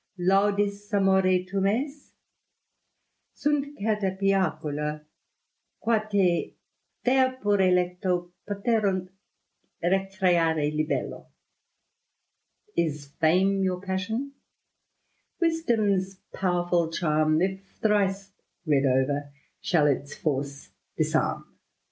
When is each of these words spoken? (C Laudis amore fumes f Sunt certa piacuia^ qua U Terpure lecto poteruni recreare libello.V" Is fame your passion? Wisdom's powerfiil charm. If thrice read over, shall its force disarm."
(C 0.17 0.23
Laudis 0.23 0.91
amore 0.95 1.45
fumes 1.47 2.07
f 2.07 2.15
Sunt 3.35 3.67
certa 3.77 4.17
piacuia^ 4.19 5.05
qua 5.79 6.01
U 6.11 6.53
Terpure 7.05 7.69
lecto 7.71 8.31
poteruni 8.49 9.09
recreare 9.83 10.71
libello.V" 10.75 11.27
Is 12.83 13.09
fame 13.21 13.61
your 13.61 13.79
passion? 13.79 14.33
Wisdom's 15.39 16.19
powerfiil 16.33 16.91
charm. 16.91 17.39
If 17.39 17.77
thrice 17.83 18.31
read 18.65 18.87
over, 18.87 19.31
shall 19.59 19.85
its 19.85 20.15
force 20.15 20.71
disarm." 20.97 21.45